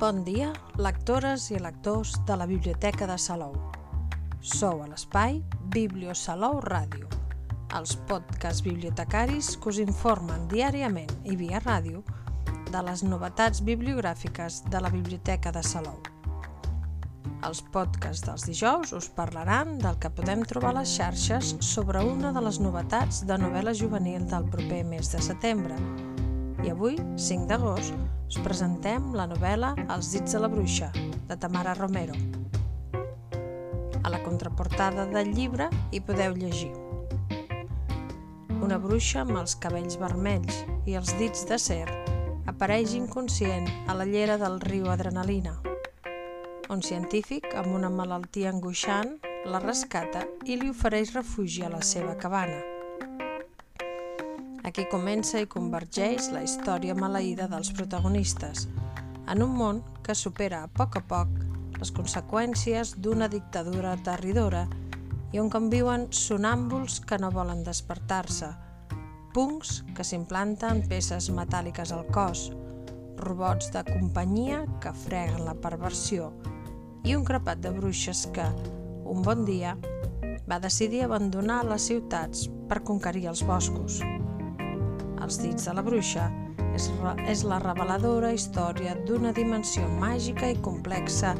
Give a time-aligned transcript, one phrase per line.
[0.00, 0.46] Bon dia,
[0.80, 3.52] lectores i lectors de la Biblioteca de Salou.
[4.40, 5.42] Sou a l'espai
[5.74, 7.04] Bibliosalou Ràdio,
[7.76, 12.00] els podcasts bibliotecaris que us informen diàriament i via ràdio
[12.72, 15.98] de les novetats bibliogràfiques de la Biblioteca de Salou.
[17.44, 22.32] Els podcasts dels dijous us parlaran del que podem trobar a les xarxes sobre una
[22.32, 25.76] de les novetats de novel·la juvenil del proper mes de setembre.
[26.64, 27.92] I avui, 5 d'agost,
[28.30, 30.92] us presentem la novel·la Els dits de la bruixa,
[31.26, 32.14] de Tamara Romero.
[34.06, 36.70] A la contraportada del llibre hi podeu llegir
[38.62, 41.88] Una bruixa amb els cabells vermells i els dits de cer
[42.46, 45.56] apareix inconscient a la llera del riu Adrenalina.
[46.70, 49.16] Un científic amb una malaltia angoixant
[49.50, 52.69] la rescata i li ofereix refugi a la seva cabana.
[54.70, 58.68] Aquí comença i convergeix la història maleïda dels protagonistes,
[59.26, 61.32] en un món que supera a poc a poc
[61.80, 64.68] les conseqüències d'una dictadura aterridora
[65.34, 68.52] i on conviuen sonàmbuls que no volen despertar-se,
[69.34, 72.46] punks que s'implanten peces metàl·liques al cos,
[73.18, 76.30] robots de companyia que freguen la perversió
[77.02, 78.46] i un crepat de bruixes que,
[79.02, 79.74] un bon dia,
[80.46, 83.98] va decidir abandonar les ciutats per conquerir els boscos.
[85.20, 86.26] Els dits de la bruixa
[86.74, 86.88] és,
[87.28, 91.34] és la reveladora història d'una dimensió màgica i complexa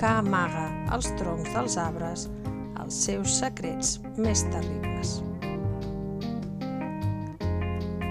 [0.00, 2.28] que amaga als troncs dels arbres
[2.82, 5.20] els seus secrets més terribles.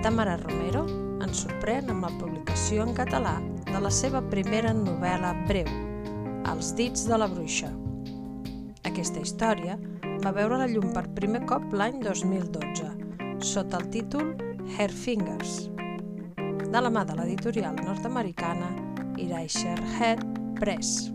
[0.02, 0.86] Tamara Romero
[1.22, 3.36] ens sorprèn amb la publicació en català
[3.68, 5.70] de la seva primera novel·la breu,
[6.52, 7.70] Els dits de la bruixa.
[8.90, 9.78] Aquesta història
[10.24, 12.90] va veure la llum per primer cop l'any 2012,
[13.46, 14.34] sota el títol
[14.78, 15.70] Hair Fingers,
[16.72, 18.70] de la mà de l'editorial nord-americana
[19.18, 20.24] Head
[20.60, 21.12] Press.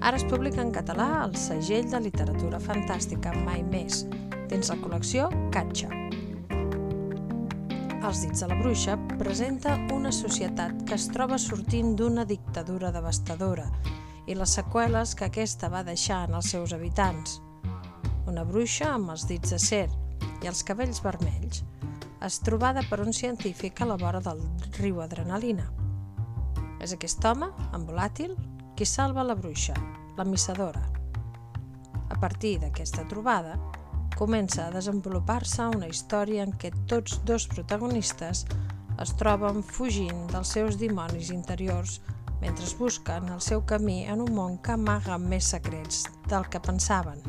[0.00, 4.04] Ara es publica en català el segell de literatura fantàstica Mai Més,
[4.50, 5.88] dins la col·lecció Catxa.
[8.02, 13.70] Els dits de la bruixa presenta una societat que es troba sortint d'una dictadura devastadora
[14.26, 17.40] i les seqüeles que aquesta va deixar en els seus habitants.
[18.28, 19.86] Una bruixa amb els dits de cer
[20.42, 21.64] i els cabells vermells
[22.22, 24.40] és trobada per un científic a la vora del
[24.78, 25.66] riu Adrenalina.
[26.82, 28.36] És aquest home, en volàtil,
[28.78, 29.74] qui salva la bruixa,
[30.18, 30.82] la missadora.
[32.10, 33.56] A partir d'aquesta trobada,
[34.18, 38.44] comença a desenvolupar-se una història en què tots dos protagonistes
[39.02, 41.98] es troben fugint dels seus dimonis interiors
[42.42, 47.22] mentre busquen el seu camí en un món que amaga més secrets del que pensaven.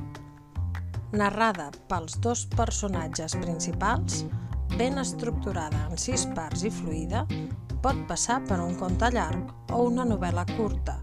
[1.14, 4.24] Narrada pels dos personatges principals,
[4.78, 7.24] ben estructurada en sis parts i fluida,
[7.84, 10.98] pot passar per un conte llarg o una novel·la curta,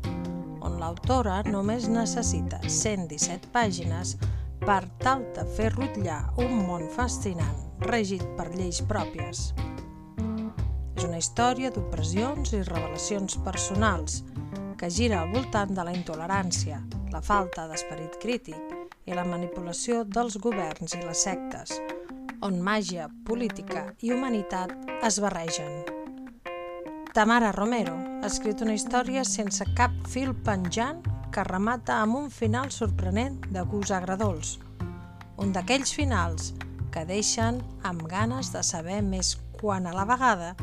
[0.67, 4.17] on l'autora només necessita 117 pàgines
[4.65, 9.51] per tal de fer rutllar un món fascinant regit per lleis pròpies.
[10.97, 14.21] És una història d'opressions i revelacions personals
[14.81, 16.83] que gira al voltant de la intolerància,
[17.13, 21.79] la falta d'esperit crític i la manipulació dels governs i les sectes,
[22.43, 24.73] on màgia, política i humanitat
[25.05, 25.83] es barregen.
[27.13, 31.03] Tamara Romero ha escrit una història sense cap fil penjant
[31.35, 34.59] que remata amb un final sorprenent de gust agradols.
[35.41, 36.53] Un d'aquells finals
[36.95, 40.55] que deixen amb ganes de saber més quan a la vegada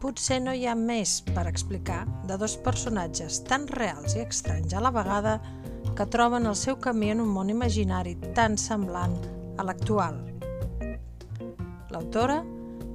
[0.00, 4.80] potser no hi ha més per explicar de dos personatges tan reals i estranys a
[4.80, 5.36] la vegada
[5.96, 9.16] que troben el seu camí en un món imaginari tan semblant
[9.58, 10.29] a l'actual.
[11.90, 12.36] L'autora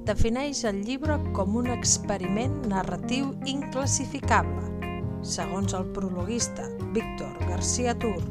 [0.08, 4.94] defineix el llibre com un experiment narratiu inclassificable.
[5.26, 6.64] Segons el prologuista
[6.94, 8.22] Víctor García Tur,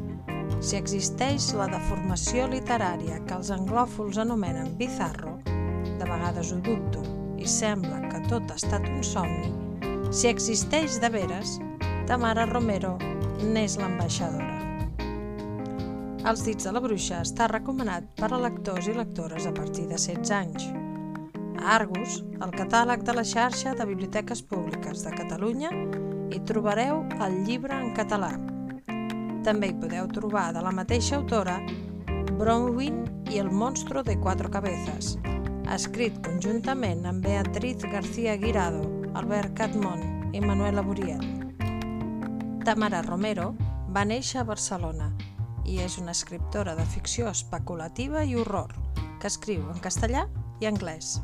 [0.58, 7.04] si existeix la deformació literària que els anglòfols anomenen bizarro, de vegades ho dubto
[7.38, 9.52] i sembla que tot ha estat un somni,
[10.10, 11.60] si existeix de veres,
[12.10, 12.96] Tamara Romero
[13.54, 14.75] n'és l'ambaixadora.
[16.26, 19.94] Els dits de la bruixa està recomanat per a lectors i lectores a partir de
[19.94, 20.64] 16 anys.
[21.60, 25.70] A Argus, el catàleg de la xarxa de biblioteques públiques de Catalunya,
[26.34, 28.32] hi trobareu el llibre en català.
[29.46, 31.60] També hi podeu trobar de la mateixa autora
[32.40, 32.98] Bronwyn
[33.30, 35.12] i el monstro de quatre cabezas,
[35.76, 38.82] escrit conjuntament amb Beatriz García Guirado,
[39.14, 41.22] Albert Catmont i Manuela Buriel.
[42.66, 43.52] Tamara Romero
[43.94, 45.12] va néixer a Barcelona
[45.66, 48.72] i és una escriptora de ficció especulativa i horror
[49.20, 50.26] que escriu en castellà
[50.62, 51.18] i anglès.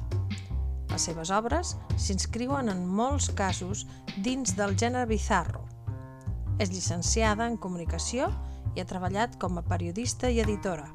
[0.92, 3.86] Les seves obres s'inscriuen en molts casos
[4.24, 5.62] dins del gènere bizarro.
[6.60, 8.28] És llicenciada en comunicació
[8.76, 10.88] i ha treballat com a periodista i editora.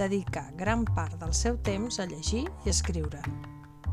[0.00, 3.20] Dedica gran part del seu temps a llegir i escriure.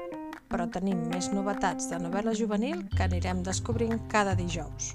[0.48, 4.94] però tenim més novetats de novel·la juvenil que anirem descobrint cada dijous.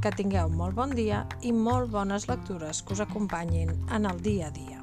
[0.00, 4.48] Que tingueu molt bon dia i molt bones lectures que us acompanyin en el dia
[4.48, 4.80] a dia.